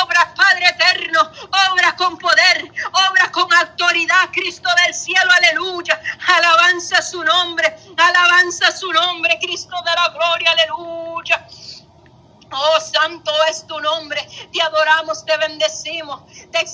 Obra, 0.02 0.32
Padre 0.34 0.66
eterno. 0.68 1.30
Obra 1.70 1.96
con 1.96 2.18
poder. 2.18 2.70
Obra 3.08 3.30
con 3.30 3.52
autoridad, 3.52 4.30
Cristo 4.32 4.68
del 4.84 4.94
cielo. 4.94 5.30
Aleluya. 5.38 6.00
Alabanza 6.36 7.02
su 7.02 7.22
nombre. 7.22 7.76
Alabanza 7.96 8.72
su 8.72 8.90
nombre, 8.92 9.38
Cristo 9.40 9.76
de 9.84 9.90
la 9.94 10.08
gloria. 10.08 10.50
Aleluya. 10.50 11.46
Oh, 12.54 12.80
santo 12.80 13.32
es 13.48 13.66
tu 13.66 13.80
nombre. 13.80 14.20
Te 14.52 14.60
adoramos, 14.60 15.24
te 15.24 15.36
bendecimos, 15.38 16.20
te 16.50 16.66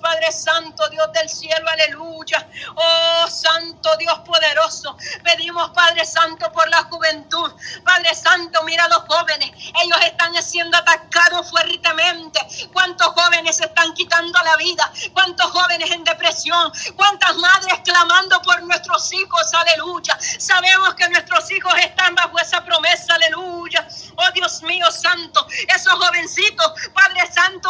Padre 0.00 0.32
Santo, 0.32 0.88
Dios 0.90 1.12
del 1.12 1.28
cielo, 1.28 1.68
aleluya. 1.70 2.48
Oh, 2.74 3.26
Santo 3.28 3.96
Dios 3.96 4.18
poderoso. 4.20 4.96
Pedimos, 5.22 5.70
Padre 5.70 6.04
Santo, 6.04 6.50
por 6.52 6.68
la 6.68 6.82
juventud. 6.84 7.52
Padre 7.84 8.14
Santo, 8.14 8.62
mira 8.64 8.84
a 8.84 8.88
los 8.88 9.04
jóvenes. 9.08 9.50
Ellos 9.82 9.98
están 10.04 10.34
siendo 10.42 10.76
atacados 10.76 11.48
fuertemente. 11.50 12.40
¿Cuántos 12.72 13.08
jóvenes 13.08 13.56
se 13.56 13.64
están 13.64 13.92
quitando 13.94 14.38
la 14.44 14.56
vida? 14.56 14.92
¿Cuántos 15.12 15.50
jóvenes 15.50 15.90
en 15.90 16.04
depresión? 16.04 16.72
¿Cuántas 16.96 17.36
madres 17.36 17.80
clamando 17.84 18.40
por 18.42 18.62
nuestros 18.62 19.12
hijos? 19.12 19.54
Aleluya. 19.54 20.18
Sabemos 20.38 20.94
que 20.94 21.08
nuestros 21.08 21.50
hijos 21.50 21.72
están 21.78 22.14
bajo 22.14 22.38
esa 22.38 22.64
promesa. 22.64 23.14
Aleluya. 23.14 23.86
Oh, 24.16 24.30
Dios 24.34 24.62
mío, 24.62 24.90
Santo, 24.90 25.46
esos 25.74 25.92
jovencitos, 25.94 26.72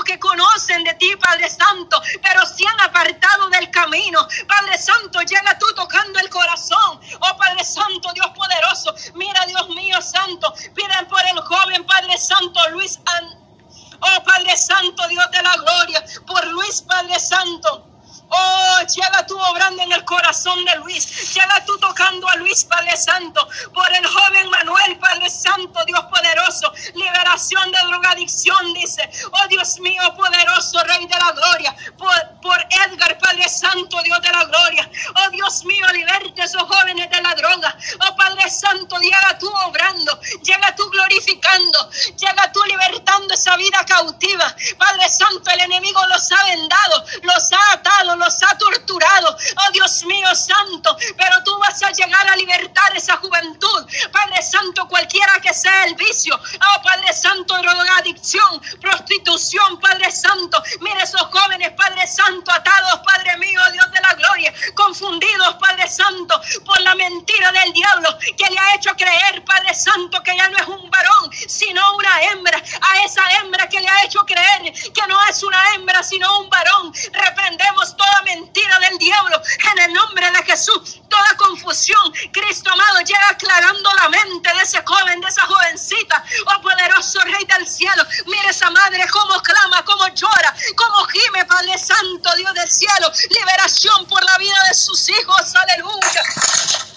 Que 0.04 0.18
conocen 0.18 0.84
de 0.84 0.92
ti, 0.94 1.14
Padre 1.16 1.48
Santo, 1.48 2.02
pero 2.22 2.44
se 2.44 2.66
han 2.66 2.80
apartado 2.80 3.48
del 3.48 3.70
camino. 3.70 4.26
Padre 4.46 4.76
Santo, 4.76 5.20
llega 5.20 5.58
tú 5.58 5.66
tocando 5.74 6.18
el 6.18 6.28
corazón. 6.28 7.00
Oh 7.20 7.36
Padre 7.38 7.64
Santo, 7.64 8.12
Dios 8.12 8.26
poderoso, 8.34 8.94
mira 9.14 9.46
Dios 9.46 9.68
mío 9.70 10.02
Santo, 10.02 10.52
piden 10.74 11.06
por 11.08 11.22
el 11.26 11.40
joven 11.40 11.86
Padre 11.86 12.18
Santo 12.18 12.60
Luis. 12.70 12.98
Oh 14.00 14.24
Padre 14.24 14.56
Santo, 14.56 15.08
Dios 15.08 15.30
de 15.30 15.42
la 15.42 15.56
gloria, 15.56 16.04
por 16.26 16.46
Luis 16.48 16.82
Padre 16.82 17.18
Santo. 17.18 17.91
Oh, 18.34 18.78
llega 18.80 19.26
tú 19.26 19.38
obrando 19.38 19.82
en 19.82 19.92
el 19.92 20.04
corazón 20.04 20.64
de 20.64 20.76
Luis. 20.76 21.34
Llega 21.34 21.62
tú 21.66 21.76
tocando 21.78 22.26
a 22.28 22.36
Luis, 22.36 22.64
Padre 22.64 22.96
Santo. 22.96 23.46
Por 23.74 23.92
el 23.94 24.06
joven 24.06 24.48
Manuel, 24.48 24.98
Padre 24.98 25.28
Santo, 25.28 25.84
Dios 25.84 26.00
poderoso. 26.04 26.72
Liberación 26.94 27.70
de 27.70 27.78
drogadicción, 27.88 28.72
dice. 28.72 29.08
Oh, 29.30 29.48
Dios 29.48 29.78
mío, 29.80 30.02
poderoso, 30.16 30.82
Rey 30.84 31.06
de 31.06 31.18
la 31.18 31.32
gloria. 31.32 31.76
Por, 31.98 32.40
por 32.40 32.66
Edgar, 32.86 33.18
Padre 33.18 33.48
Santo, 33.50 34.02
Dios 34.02 34.20
de 34.22 34.30
la 34.30 34.44
gloria. 34.44 34.90
Oh, 35.16 35.30
Dios 35.30 35.64
mío, 35.66 35.86
liberte 35.92 36.40
a 36.40 36.44
esos 36.46 36.62
jóvenes 36.62 37.10
de 37.10 37.20
la 37.20 37.34
droga. 37.34 37.76
Oh, 38.08 38.16
Padre 38.16 38.48
Santo, 38.48 38.96
llega 38.98 39.36
tú 39.38 39.52
obrando. 39.66 40.18
Llega 40.42 40.74
tú 40.74 40.88
glorificando. 40.88 41.90
Llega 42.16 42.50
tú 42.50 42.60
libertando 42.64 43.34
esa 43.34 43.56
vida 43.56 43.84
cautiva. 43.84 44.56
Padre 44.78 45.08
Santo, 45.10 45.50
el 45.50 45.60
enemigo 45.60 46.00
los 46.08 46.32
ha 46.32 46.44
vendado, 46.44 47.04
los 47.22 47.52
ha 47.52 47.72
atado, 47.74 48.16
los 48.22 48.42
ha 48.42 48.56
torturado. 48.56 49.36
Oh 49.56 49.72
Dios 49.72 50.04
mío 50.04 50.34
santo, 50.34 50.96
pero 51.16 51.42
tú 51.44 51.56
vas 51.58 51.82
a 51.82 51.90
llegar 51.90 52.28
a 52.28 52.36
libertar 52.36 52.96
esa 52.96 53.16
juventud. 53.16 53.86
Padre 54.12 54.42
Santo, 54.42 54.86
cualquiera 54.88 55.40
que 55.42 55.52
sea 55.52 55.84
el 55.84 55.94
vicio. 55.94 56.34
Oh 56.34 56.82
Padre 56.82 57.12
Santo, 57.12 57.56
drogadicción, 57.58 58.60
prostitución, 58.80 59.80
Padre 59.80 60.10
Santo. 60.10 60.62
Mire 60.80 61.02
esos 61.02 61.22
jóvenes, 61.22 61.72
Padre 61.72 62.06
Santo, 62.06 62.50
atados, 62.52 63.00
Padre 63.04 63.36
mío, 63.38 63.60
Dios 63.72 63.90
de 63.92 64.00
confundidos, 64.74 65.54
Padre 65.60 65.88
Santo, 65.88 66.40
por 66.64 66.80
la 66.80 66.94
mentira 66.94 67.52
del 67.52 67.72
diablo 67.72 68.16
que 68.18 68.50
le 68.50 68.58
ha 68.58 68.74
hecho 68.76 68.90
creer, 68.94 69.44
Padre 69.44 69.74
Santo, 69.74 70.22
que 70.22 70.36
ya 70.36 70.48
no 70.48 70.56
es 70.58 70.66
un 70.68 70.90
varón, 70.90 71.30
sino 71.32 71.80
una 71.96 72.22
hembra. 72.22 72.58
A 72.58 73.04
esa 73.04 73.22
hembra 73.36 73.68
que 73.68 73.80
le 73.80 73.88
ha 73.88 74.04
hecho 74.04 74.20
creer 74.20 74.72
que 74.72 75.06
no 75.08 75.18
es 75.28 75.42
una 75.42 75.74
hembra, 75.74 76.02
sino 76.02 76.40
un 76.40 76.50
varón. 76.50 76.92
Reprendemos 77.12 77.96
todo 77.96 78.24
mentira 78.24 78.78
del 78.80 78.98
diablo 78.98 79.40
en 79.72 79.82
el 79.84 79.92
nombre 79.92 80.30
de 80.30 80.44
Jesús. 80.44 81.01
Toda 81.12 81.36
confusión, 81.36 82.10
Cristo 82.32 82.70
amado, 82.70 83.00
llega 83.00 83.28
aclarando 83.28 83.90
la 84.00 84.08
mente 84.08 84.48
de 84.50 84.62
ese 84.62 84.82
joven, 84.82 85.20
de 85.20 85.28
esa 85.28 85.42
jovencita. 85.42 86.24
Oh 86.46 86.62
poderoso 86.62 87.20
Rey 87.20 87.44
del 87.44 87.68
cielo, 87.68 88.02
mire 88.24 88.48
esa 88.48 88.70
madre 88.70 89.06
cómo 89.12 89.38
clama, 89.42 89.84
cómo 89.84 90.08
llora, 90.08 90.54
cómo 90.74 91.04
gime, 91.08 91.44
Padre 91.44 91.76
Santo, 91.76 92.34
Dios 92.36 92.54
del 92.54 92.70
cielo. 92.70 93.12
Liberación 93.28 94.06
por 94.06 94.24
la 94.24 94.38
vida 94.38 94.56
de 94.70 94.74
sus 94.74 95.06
hijos, 95.10 95.54
aleluya. 95.54 96.22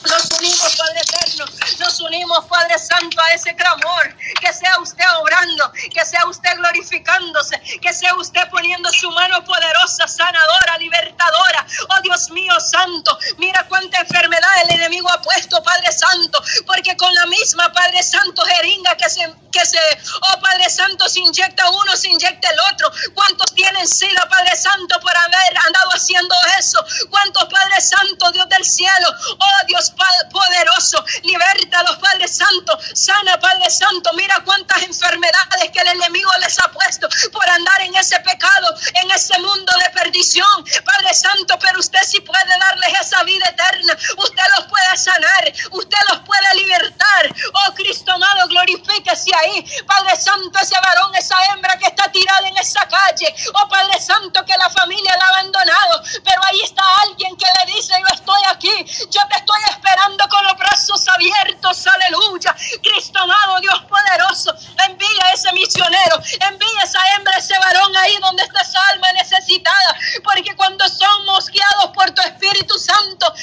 Nos 0.06 0.30
unimos, 0.40 0.76
Padre 0.78 1.02
eterno, 1.02 1.46
nos 1.80 2.00
unimos, 2.00 2.46
Padre 2.46 2.78
Santo, 2.78 3.22
a 3.22 3.34
ese 3.34 3.56
clamor. 3.56 4.16
Que 4.40 4.54
sea 4.54 4.80
usted 4.80 5.06
obrando, 5.20 5.72
que 5.92 6.06
sea 6.06 6.26
usted 6.28 6.56
glorificándose, 6.58 7.60
que 7.82 7.94
sea 7.94 8.16
usted 8.16 8.48
poniendo 8.50 8.90
su 8.94 9.10
mano 9.12 9.44
poderosa, 9.44 10.08
sanadora, 10.08 10.78
libertadora. 10.78 11.66
Oh 11.90 12.02
Dios 12.02 12.30
mío 12.30 12.54
santo, 12.60 13.18
mira 13.38 13.66
cuánta 13.68 14.05
enfermedad 14.06 14.50
el 14.64 14.76
enemigo 14.76 15.10
ha 15.12 15.22
puesto, 15.22 15.55
Padre 15.76 15.92
Santo, 15.92 16.42
porque 16.66 16.96
con 16.96 17.14
la 17.14 17.26
misma, 17.26 17.72
Padre 17.74 18.02
Santo, 18.02 18.42
jeringa 18.46 18.96
que 18.96 19.10
se 19.10 19.26
que 19.56 19.66
se, 19.66 19.80
oh 19.80 20.40
Padre 20.42 20.70
Santo, 20.70 21.08
se 21.08 21.22
inyecta 21.22 21.70
uno, 21.70 21.96
se 21.96 22.10
inyecta 22.10 22.50
el 22.50 22.60
otro. 22.74 22.92
¿Cuántos 23.14 23.56
tienen 23.56 23.88
sida, 23.88 24.28
Padre 24.30 24.56
Santo, 24.58 25.00
por 25.00 25.16
haber 25.16 25.58
andado 25.66 25.90
haciendo 25.94 26.36
eso? 26.60 26.86
¿Cuántos, 27.10 27.46
Padre 27.46 27.80
Santo, 27.80 28.32
Dios 28.34 28.50
del 28.50 28.66
cielo? 28.66 29.08
Oh 29.32 29.66
Dios 29.68 29.94
poderoso, 30.30 31.06
liberta 31.24 31.80
a 31.80 31.84
los 31.84 31.98
Padres 31.98 32.36
Santo, 32.36 32.78
sana, 32.94 33.40
Padre 33.40 33.70
Santo. 33.70 34.12
Mira 34.14 34.36
cuántas 34.44 34.84
enfermedades 34.84 35.72
que 35.72 35.80
el 35.80 35.88
enemigo 35.88 36.32
les 36.42 36.60
ha 36.60 36.70
puesto 36.72 37.08
por 37.32 37.50
andar 37.50 37.82
en 37.82 37.96
ese 37.96 38.20
pecado, 38.20 38.76
en 38.96 39.12
ese 39.12 39.40
mundo 39.40 39.72
de 39.84 39.90
perdición. 39.92 40.66
Padre 40.84 41.14
Santo, 41.14 41.58
pero 41.60 41.80
usted 41.80 42.00
sí 42.06 42.20
puede 42.20 42.52
darles 42.60 42.94
esa 43.00 43.24
vida 43.24 43.46
eterna. 43.48 43.98
Usted 44.18 44.44
los 44.58 44.68
puede 44.68 44.98
sanar, 44.98 45.54
usted 45.72 45.98
los 46.10 46.20
puede 46.20 46.56
libertar. 46.56 47.36
Oh 47.54 47.74
Cristo 47.74 48.12
amado, 48.12 48.48
glorifíquese 48.48 49.32
ahí. 49.36 49.66
Padre 49.86 50.16
Santo, 50.16 50.60
ese 50.60 50.76
varón, 50.82 51.14
esa 51.16 51.36
hembra 51.50 51.78
que 51.78 51.88
está 51.88 52.12
tirada 52.12 52.48
en 52.48 52.58
esa 52.58 52.88
calle. 52.88 53.34
Oh 53.54 53.68
Padre 53.68 54.00
Santo, 54.00 54.44
que 54.46 54.54
la 54.58 54.70
familia 54.70 55.16
la 55.18 55.26
ha 55.26 55.40
abandonado. 55.40 56.02
Pero 56.24 56.42
ahí 56.46 56.62
está 56.62 56.84
alguien 57.04 57.36
que 57.38 57.46
le 57.60 57.74
dice, 57.74 57.94
yo 58.00 58.14
estoy 58.14 58.42
aquí, 58.50 58.86
yo 59.10 59.22
te 59.30 59.38
estoy 59.38 59.62
esperando 59.70 60.28
con 60.30 60.44
los 60.46 60.58
brazos 60.58 61.08
abiertos. 61.08 61.86
Aleluya. 61.88 62.56
Cristo 62.82 63.20
amado, 63.20 63.60
Dios 63.62 63.82
poderoso, 63.90 64.54
envía 64.88 65.32
ese 65.34 65.52
misionero, 65.54 66.18
envía 66.50 66.82
esa 66.84 67.00
hembra, 67.16 67.38
ese 67.38 67.58
varón 67.60 67.96
ahí 67.98 68.18
donde 68.22 68.44
está 68.44 68.62
esa 68.62 68.80
alma 68.92 69.08
necesitada. 69.14 69.96
Porque 70.24 70.56
cuando 70.56 70.88
somos 70.90 71.48
guiados 71.50 71.92
por 71.94 72.12
tu 72.12 72.22
Espíritu 72.22 72.78
Santo, 72.78 73.34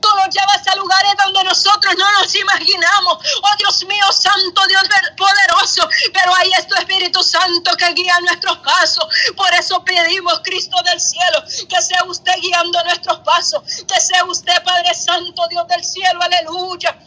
Tú 0.00 0.08
nos 0.16 0.28
llevas 0.32 0.66
a 0.68 0.76
lugares 0.76 1.16
no 1.94 2.12
nos 2.12 2.34
imaginamos. 2.34 3.18
Oh 3.42 3.56
Dios 3.58 3.84
mío, 3.86 4.04
Santo 4.12 4.62
Dios 4.66 4.82
poderoso. 5.16 5.88
Pero 6.12 6.34
ahí 6.34 6.50
es 6.58 6.66
tu 6.66 6.74
Espíritu 6.74 7.22
Santo 7.22 7.76
que 7.76 7.92
guía 7.92 8.18
nuestros 8.20 8.58
pasos. 8.58 9.06
Por 9.36 9.52
eso 9.54 9.82
pedimos, 9.84 10.40
Cristo 10.44 10.76
del 10.82 11.00
cielo, 11.00 11.42
que 11.68 11.82
sea 11.82 12.04
usted 12.04 12.34
guiando 12.40 12.82
nuestros 12.84 13.18
pasos. 13.20 13.62
Que 13.86 14.00
sea 14.00 14.24
usted, 14.24 14.62
Padre 14.62 14.94
Santo, 14.94 15.46
Dios 15.48 15.66
del 15.68 15.84
cielo. 15.84 16.20
Aleluya. 16.22 16.98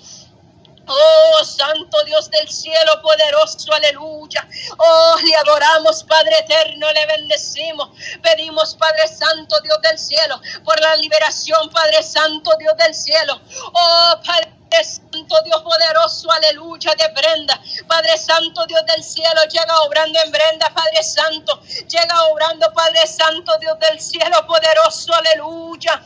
Oh, 0.87 1.43
Santo 1.45 2.03
Dios 2.05 2.29
del 2.29 2.49
cielo, 2.49 3.01
poderoso, 3.01 3.71
aleluya. 3.73 4.47
Oh, 4.77 5.15
le 5.23 5.35
adoramos, 5.35 6.03
Padre 6.03 6.39
eterno, 6.39 6.91
le 6.91 7.05
bendecimos. 7.05 7.89
Pedimos, 8.21 8.75
Padre 8.75 9.07
Santo, 9.07 9.55
Dios 9.61 9.79
del 9.81 9.97
cielo, 9.97 10.41
por 10.65 10.79
la 10.81 10.95
liberación, 10.97 11.69
Padre 11.69 12.03
Santo, 12.03 12.51
Dios 12.59 12.75
del 12.77 12.93
cielo. 12.93 13.39
Oh, 13.73 14.15
Padre. 14.25 14.60
Santo 14.83 15.35
Dios 15.43 15.61
poderoso, 15.61 16.31
aleluya, 16.31 16.93
de 16.95 17.07
Brenda. 17.09 17.59
Padre 17.87 18.17
Santo, 18.17 18.65
Dios 18.65 18.81
del 18.85 19.03
cielo, 19.03 19.41
llega 19.51 19.79
obrando 19.81 20.19
en 20.23 20.31
Brenda, 20.31 20.71
Padre 20.73 21.03
Santo. 21.03 21.61
Llega 21.87 22.23
obrando, 22.31 22.71
Padre 22.73 23.05
Santo, 23.05 23.57
Dios 23.59 23.77
del 23.79 23.99
cielo, 23.99 24.45
poderoso, 24.47 25.13
aleluya. 25.13 26.01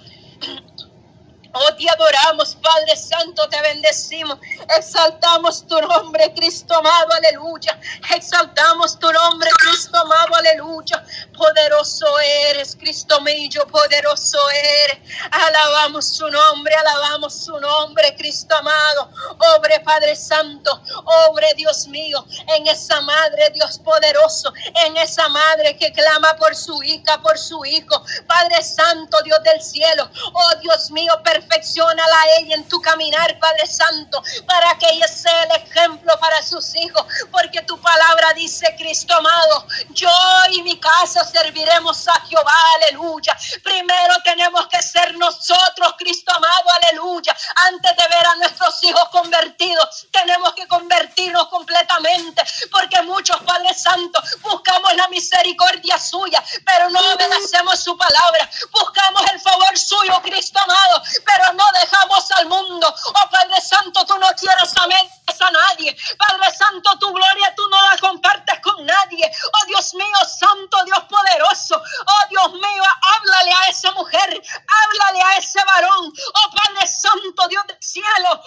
Oh, 1.58 1.74
te 1.76 1.90
adoramos, 1.90 2.54
Padre 2.56 2.98
Santo, 2.98 3.48
te 3.48 3.62
bendecimos. 3.62 4.38
Exaltamos 4.78 5.66
tu 5.66 5.80
nombre, 5.80 6.34
Cristo 6.34 6.76
amado, 6.76 7.14
aleluya. 7.14 7.80
Exaltamos 8.14 9.00
tu 9.00 9.10
nombre, 9.10 9.50
Cristo 9.52 9.98
amado, 9.98 10.36
aleluya. 10.36 11.06
Poderoso 11.38 12.20
eres, 12.50 12.76
Cristo 12.76 13.20
mío, 13.22 13.66
poderoso 13.68 14.40
eres. 14.50 15.00
Alabamos 15.32 16.08
su 16.16 16.30
nombre, 16.30 16.74
alabamos 16.76 17.34
su 17.34 17.60
nombre, 17.60 18.16
Cristo 18.16 18.56
amado. 18.56 19.10
Obre, 19.58 19.80
Padre 19.82 20.16
Santo, 20.16 20.82
obre, 21.30 21.48
Dios 21.56 21.88
mío, 21.88 22.26
en 22.56 22.68
esa 22.68 23.02
madre, 23.02 23.50
Dios 23.52 23.80
poderoso, 23.80 24.54
en 24.86 24.98
esa 24.98 25.28
madre 25.30 25.78
que 25.78 25.92
clama 25.92 26.36
por 26.38 26.56
su 26.56 26.82
hija, 26.84 27.22
por 27.22 27.38
su 27.38 27.64
hijo. 27.66 28.04
Padre 28.28 28.64
Santo, 28.64 29.22
Dios 29.24 29.42
del 29.44 29.62
cielo, 29.62 30.10
oh 30.34 30.56
Dios 30.62 30.92
mío, 30.92 31.14
perfeccionala 31.24 32.16
a 32.16 32.40
ella 32.40 32.56
en 32.56 32.68
tu 32.68 32.82
caminar, 32.82 33.38
Padre 33.40 33.68
Santo, 33.68 34.22
para 34.48 34.78
que 34.78 34.88
ella 34.90 35.08
sea 35.08 35.44
el 35.44 35.62
ejemplo 35.62 36.14
para 36.20 36.42
sus 36.42 36.76
hijos, 36.76 37.06
porque 37.32 37.62
tu 37.64 37.80
palabra 37.82 38.34
dice, 38.34 38.74
Cristo 38.78 39.14
amado, 39.16 39.68
yo 39.90 40.10
y 40.52 40.64
mi 40.64 40.80
casa 40.80 41.25
serviremos 41.26 42.08
a 42.08 42.20
Jehová, 42.22 42.54
aleluya. 42.76 43.38
Primero 43.64 44.16
tenemos 44.24 44.68
que 44.68 44.82
ser 44.82 45.18
nosotros, 45.18 45.96
Cristo 45.98 46.34
amado, 46.34 46.70
aleluya. 46.84 47.36
Antes 47.68 47.96
de 47.96 48.08
ver 48.08 48.26
a 48.26 48.36
nuestros 48.36 48.84
hijos 48.84 49.10
convertidos, 49.10 50.08
tenemos 50.12 50.54
que 50.54 50.68
convertirnos 50.68 51.48
completamente, 51.48 52.44
porque 52.72 53.02
muchos, 53.04 53.38
Padre 53.44 53.74
Santo, 53.74 54.22
buscamos 54.42 54.94
la 54.96 55.08
misericordia 55.10 55.98
suya, 56.00 56.44
pero 56.66 56.90
no 56.90 57.00
obedecemos 57.14 57.80
su 57.80 57.98
palabra. 57.98 58.50
Buscamos 58.72 59.24
el 59.32 59.40
favor 59.40 59.78
suyo, 59.78 60.22
Cristo 60.22 60.60
amado, 60.60 61.02
pero 61.26 61.54
no 61.54 61.64
dejamos 61.80 62.32
al 62.32 62.48
mundo. 62.48 62.96
Oh 63.06 63.30
Padre 63.30 63.62
Santo, 63.62 64.06
tú 64.06 64.18
no 64.18 64.28
quieres 64.38 64.70
saber 64.72 65.16
a 65.42 65.52
nadie. 65.52 65.96
Padre 66.18 66.56
Santo, 66.56 66.98
tu 67.00 67.12
gloria 67.12 67.54
tú 67.56 67.68
no 67.70 67.78
la 67.90 67.98
compartes 67.98 68.45
nadie. 68.82 69.32
Oh 69.54 69.66
Dios 69.68 69.94
mío, 69.94 70.18
Santo 70.40 70.84
Dios 70.86 71.04
poderoso. 71.06 71.76
Oh 71.76 72.28
Dios 72.30 72.54
mío, 72.54 72.84
háblale 73.02 73.54
a 73.54 73.70
esa 73.70 73.92
mujer, 73.92 74.42
háblale 74.68 75.22
a 75.22 75.38
ese 75.38 75.60
varón. 75.66 76.12
Oh 76.12 76.50
Padre 76.52 76.88
Santo, 76.88 77.48
Dios 77.48 77.66
del 77.68 77.82
cielo, 77.82 78.42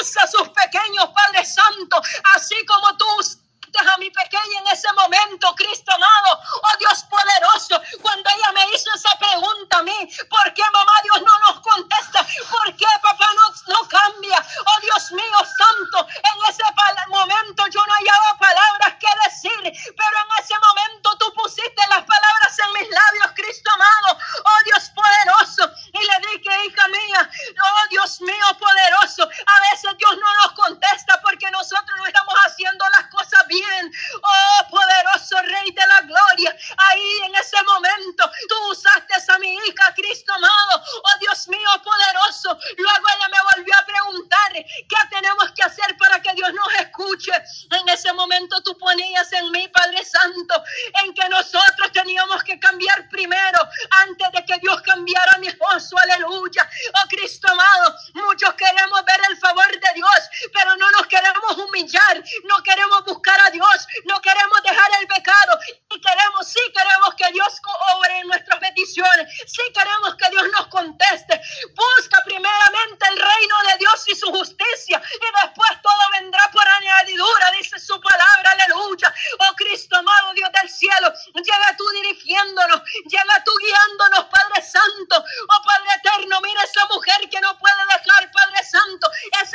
usa 0.00 0.26
sus 0.26 0.48
pequeños, 0.50 1.08
Padre 1.14 1.44
Santo, 1.44 2.00
así 2.34 2.64
como 2.66 2.96
tú 2.96 3.06
a 3.78 3.98
mi 3.98 4.10
pequeña 4.10 4.60
en 4.60 4.66
ese 4.68 4.92
momento, 4.92 5.54
Cristo 5.54 5.92
amado, 5.92 6.40
oh 6.56 6.78
Dios 6.78 7.04
poderoso, 7.04 7.80
cuando 8.02 8.30
ella 8.30 8.52
me 8.52 8.66
hizo 8.74 8.90
esa 8.94 9.16
pregunta 9.18 9.78
a 9.78 9.82
mí, 9.82 10.08
¿por 10.28 10.54
qué 10.54 10.62
mamá 10.72 10.92
Dios 11.02 11.22
no 11.22 11.38
nos 11.48 11.60
contesta? 11.60 12.26
¿Por 12.50 12.71